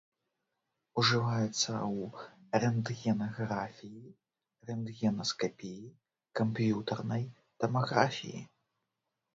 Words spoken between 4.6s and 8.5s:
рэнтгенаскапіі, камп'ютарнай тамаграфіі.